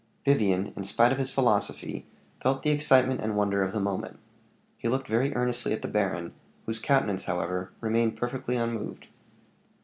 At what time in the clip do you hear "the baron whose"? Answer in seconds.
5.83-6.79